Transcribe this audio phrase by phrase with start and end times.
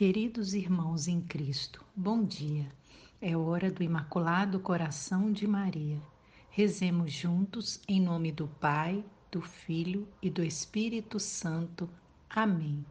[0.00, 2.66] Queridos irmãos em Cristo, bom dia.
[3.20, 6.00] É hora do Imaculado Coração de Maria.
[6.48, 11.86] Rezemos juntos em nome do Pai, do Filho e do Espírito Santo.
[12.30, 12.82] Amém.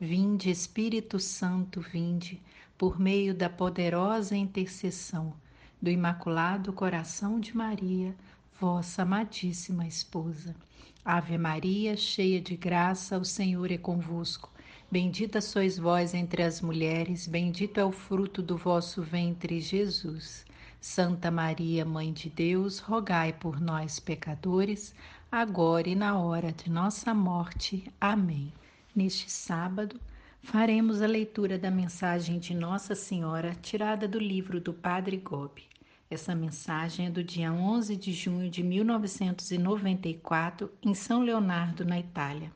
[0.00, 2.42] Vinde, Espírito Santo, vinde,
[2.76, 5.32] por meio da poderosa intercessão
[5.80, 8.12] do Imaculado Coração de Maria,
[8.60, 10.56] vossa amadíssima esposa.
[11.04, 14.50] Ave Maria, cheia de graça, o Senhor é convosco.
[14.92, 20.44] Bendita sois vós entre as mulheres, bendito é o fruto do vosso ventre, Jesus.
[20.80, 24.92] Santa Maria, Mãe de Deus, rogai por nós, pecadores,
[25.30, 27.84] agora e na hora de nossa morte.
[28.00, 28.52] Amém.
[28.92, 29.94] Neste sábado,
[30.42, 35.68] faremos a leitura da mensagem de Nossa Senhora, tirada do livro do Padre Gobi.
[36.10, 42.50] Essa mensagem é do dia 11 de junho de 1994, em São Leonardo, na Itália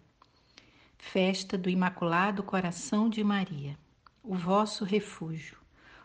[1.12, 3.78] festa do Imaculado Coração de Maria,
[4.22, 5.58] o vosso refúgio.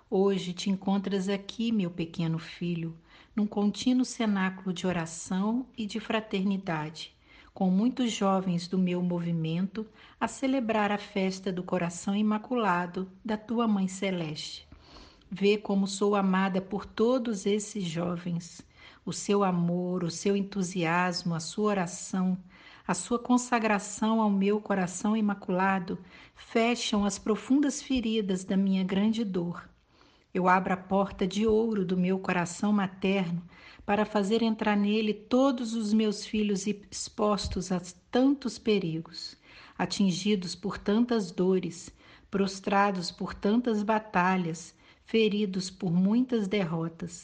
[0.10, 2.96] Hoje te encontras aqui, meu pequeno filho,
[3.36, 7.16] num contínuo cenáculo de oração e de fraternidade,
[7.54, 9.88] com muitos jovens do meu movimento
[10.20, 14.68] a celebrar a festa do Coração Imaculado da tua Mãe Celeste.
[15.32, 18.62] Vê como sou amada por todos esses jovens.
[19.06, 22.38] O seu amor, o seu entusiasmo, a sua oração,
[22.90, 26.00] a sua consagração ao meu coração imaculado
[26.36, 29.70] fecham as profundas feridas da minha grande dor.
[30.34, 33.44] Eu abro a porta de ouro do meu coração materno
[33.86, 37.80] para fazer entrar nele todos os meus filhos expostos a
[38.10, 39.38] tantos perigos,
[39.78, 41.92] atingidos por tantas dores,
[42.32, 44.74] prostrados por tantas batalhas,
[45.06, 47.24] feridos por muitas derrotas.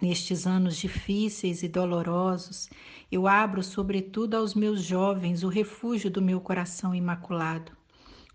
[0.00, 2.70] Nestes anos difíceis e dolorosos,
[3.12, 7.72] eu abro, sobretudo aos meus jovens, o refúgio do meu coração imaculado.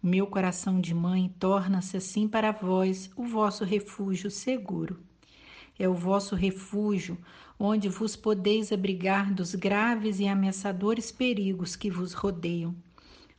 [0.03, 4.99] O meu coração de mãe torna-se assim para vós o vosso refúgio seguro.
[5.80, 7.17] É o vosso refúgio
[7.57, 12.75] onde vos podeis abrigar dos graves e ameaçadores perigos que vos rodeiam.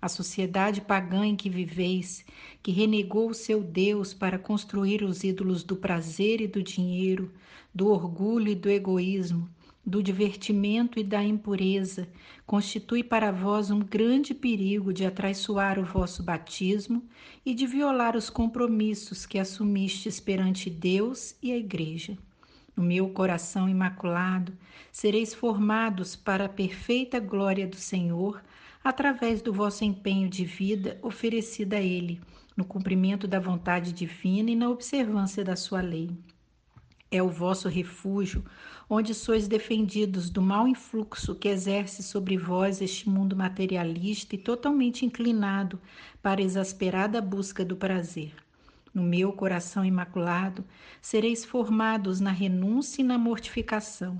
[0.01, 2.25] A sociedade pagã em que viveis,
[2.62, 7.33] que renegou o seu Deus para construir os ídolos do prazer e do dinheiro,
[7.75, 9.49] do orgulho e do egoísmo,
[9.85, 12.09] do divertimento e da impureza,
[12.45, 17.03] constitui para vós um grande perigo de atraiçoar o vosso batismo
[17.45, 22.19] e de violar os compromissos que assumistes perante Deus e a Igreja.
[22.77, 24.53] No meu coração imaculado,
[24.93, 28.43] sereis formados para a perfeita glória do Senhor,
[28.89, 32.21] através do vosso empenho de vida oferecida a Ele,
[32.57, 36.11] no cumprimento da vontade divina e na observância da sua lei
[37.11, 38.45] é o vosso refúgio,
[38.89, 45.05] onde sois defendidos do mau influxo que exerce sobre vós este mundo materialista e totalmente
[45.05, 45.81] inclinado
[46.23, 48.35] para a exasperada busca do prazer.
[48.93, 50.65] No meu coração imaculado,
[51.01, 54.19] sereis formados na renúncia e na mortificação,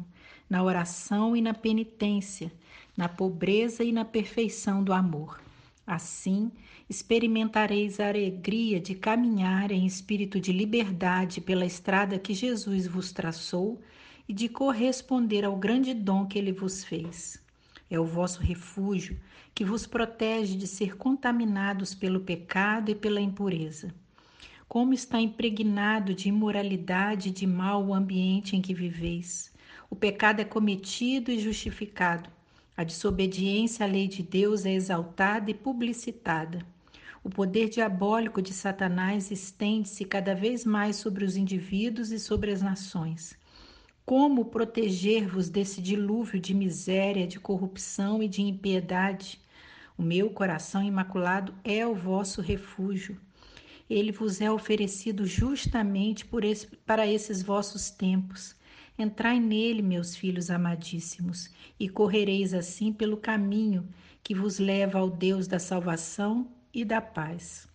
[0.48, 2.53] na oração e na penitência,
[2.96, 5.40] na pobreza e na perfeição do amor.
[5.86, 6.50] Assim,
[6.88, 13.80] experimentareis a alegria de caminhar em espírito de liberdade pela estrada que Jesus vos traçou
[14.28, 17.40] e de corresponder ao grande dom que ele vos fez.
[17.88, 19.16] É o vosso refúgio
[19.54, 23.94] que vos protege de ser contaminados pelo pecado e pela impureza.
[24.68, 29.52] Como está impregnado de imoralidade e de mal o ambiente em que viveis.
[29.88, 32.28] O pecado é cometido e justificado
[32.76, 36.59] a desobediência à lei de Deus é exaltada e publicitada.
[37.25, 42.60] O poder diabólico de Satanás estende-se cada vez mais sobre os indivíduos e sobre as
[42.60, 43.36] nações.
[44.04, 49.41] Como proteger-vos desse dilúvio de miséria, de corrupção e de impiedade?
[49.98, 53.19] O meu coração imaculado é o vosso refúgio.
[53.88, 58.54] Ele vos é oferecido justamente esse, para esses vossos tempos.
[58.98, 63.86] Entrai nele, meus filhos amadíssimos, e correreis assim pelo caminho
[64.22, 67.68] que vos leva ao Deus da salvação e da paz.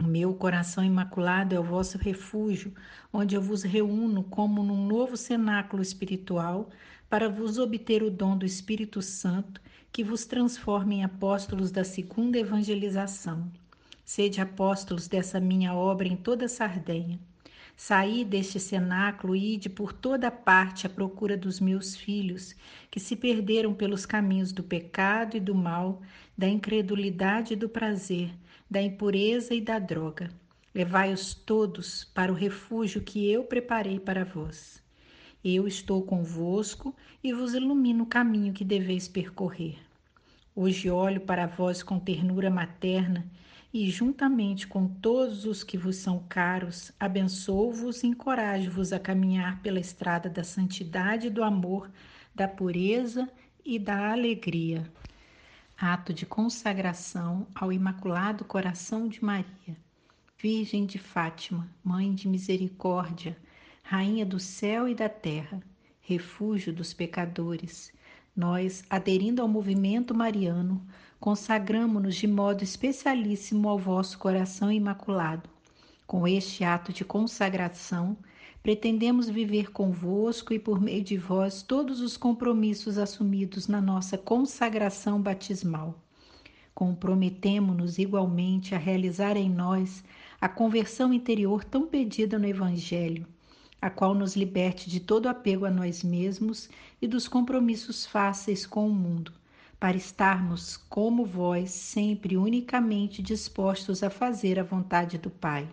[0.00, 2.74] O meu coração imaculado é o vosso refúgio,
[3.12, 6.70] onde eu vos reúno como num novo cenáculo espiritual,
[7.08, 9.60] para vos obter o dom do Espírito Santo,
[9.92, 13.50] que vos transforme em apóstolos da segunda evangelização.
[14.04, 17.20] Sede apóstolos dessa minha obra em toda a Sardenha.
[17.82, 22.54] Saí deste cenáculo e ide por toda parte à procura dos meus filhos,
[22.90, 26.02] que se perderam pelos caminhos do pecado e do mal,
[26.36, 28.34] da incredulidade e do prazer,
[28.70, 30.30] da impureza e da droga.
[30.74, 34.82] Levai-os todos para o refúgio que eu preparei para vós.
[35.42, 36.94] Eu estou convosco
[37.24, 39.78] e vos ilumino o caminho que deveis percorrer.
[40.54, 43.24] Hoje olho para vós com ternura materna
[43.72, 49.78] e, juntamente com todos os que vos são caros, abençoo-vos e encorajo-vos a caminhar pela
[49.78, 51.90] estrada da santidade, do amor,
[52.34, 53.28] da pureza
[53.64, 54.90] e da alegria.
[55.78, 59.76] Ato de consagração ao Imaculado Coração de Maria.
[60.36, 63.36] Virgem de Fátima, Mãe de Misericórdia,
[63.82, 65.62] Rainha do céu e da terra,
[66.00, 67.92] refúgio dos pecadores,
[68.34, 70.84] nós, aderindo ao movimento mariano,
[71.20, 75.50] consagramo-nos de modo especialíssimo ao vosso coração imaculado.
[76.06, 78.16] Com este ato de consagração,
[78.62, 85.20] pretendemos viver convosco e por meio de vós todos os compromissos assumidos na nossa consagração
[85.20, 85.94] batismal.
[86.74, 90.02] Comprometemo-nos igualmente a realizar em nós
[90.40, 93.26] a conversão interior tão pedida no Evangelho
[93.82, 96.68] a qual nos liberte de todo apego a nós mesmos
[97.00, 99.32] e dos compromissos fáceis com o mundo,
[99.80, 105.66] para estarmos, como vós, sempre unicamente dispostos a fazer a vontade do Pai.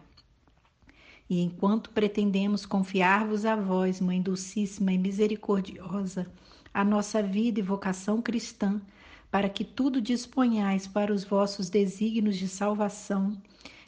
[1.30, 6.26] E enquanto pretendemos confiar-vos a vós, Mãe Dulcíssima e Misericordiosa,
[6.74, 8.82] a nossa vida e vocação cristã,
[9.30, 13.38] para que tudo disponhais para os vossos desígnios de salvação,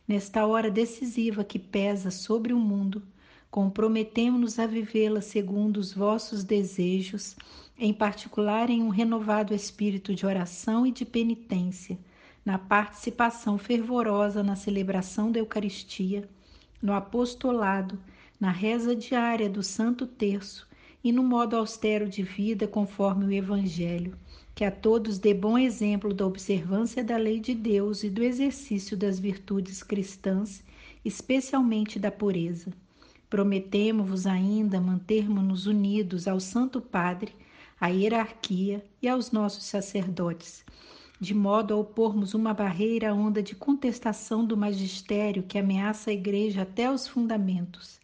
[0.05, 3.01] nesta hora decisiva que pesa sobre o mundo,
[3.51, 7.35] comprometemo-nos a vivê-la segundo os vossos desejos,
[7.77, 11.97] em particular em um renovado espírito de oração e de penitência,
[12.45, 16.29] na participação fervorosa na celebração da Eucaristia,
[16.81, 17.99] no apostolado,
[18.39, 20.67] na reza diária do Santo Terço
[21.03, 24.17] e no modo austero de vida conforme o Evangelho,
[24.53, 28.95] que a todos dê bom exemplo da observância da lei de Deus e do exercício
[28.95, 30.63] das virtudes cristãs,
[31.03, 32.71] especialmente da pureza.
[33.29, 37.35] Prometemos-vos ainda mantermos-nos unidos ao Santo Padre,
[37.79, 40.65] à hierarquia e aos nossos sacerdotes,
[41.19, 46.13] de modo a opormos uma barreira à onda de contestação do magistério que ameaça a
[46.13, 47.99] Igreja até os fundamentos.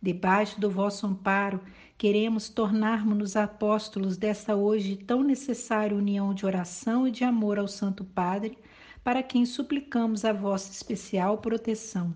[0.00, 1.60] Debaixo do vosso amparo,
[1.98, 8.02] queremos tornarmos-nos apóstolos dessa hoje tão necessária união de oração e de amor ao Santo
[8.02, 8.56] Padre,
[9.04, 12.14] para quem suplicamos a vossa especial proteção.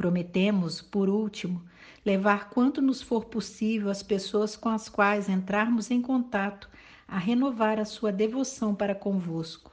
[0.00, 1.60] Prometemos, por último,
[2.06, 6.70] levar quanto nos for possível as pessoas com as quais entrarmos em contato
[7.06, 9.70] a renovar a sua devoção para convosco.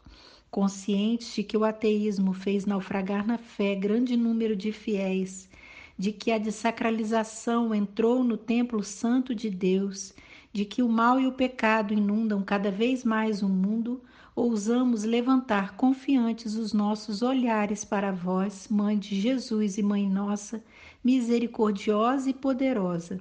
[0.52, 5.50] Conscientes de que o ateísmo fez naufragar na fé grande número de fiéis,
[5.98, 10.14] de que a desacralização entrou no templo santo de Deus,
[10.52, 14.02] de que o mal e o pecado inundam cada vez mais o mundo,
[14.38, 20.64] ousamos levantar confiantes os nossos olhares para vós, Mãe de Jesus e Mãe nossa,
[21.04, 23.20] misericordiosa e poderosa,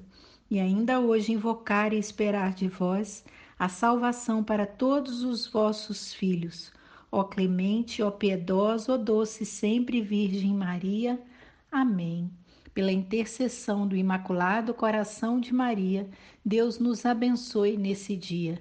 [0.51, 3.25] e ainda hoje invocar e esperar de vós
[3.59, 6.71] a salvação para todos os vossos filhos.
[7.11, 11.19] Ó clemente, ó piedosa, ó doce sempre Virgem Maria.
[11.73, 12.31] Amém.
[12.75, 16.11] Pela intercessão do Imaculado Coração de Maria,
[16.45, 18.61] Deus nos abençoe nesse dia.